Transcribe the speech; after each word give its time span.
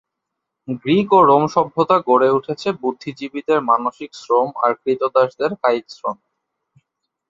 Greek 0.81 1.09
ও 1.13 1.19
Rome 1.21 1.43
সভ্যতা 1.47 1.97
গড়ে 2.07 2.29
উঠেছে 2.37 2.67
বুদ্ধিজীবীদের 2.81 3.59
মানসিক 3.61 4.11
শ্রম 4.13 4.47
আর 4.63 4.71
ক্রীতদাসদের 4.81 5.51
কায়িক 5.61 5.85
শ্রমে। 5.89 6.25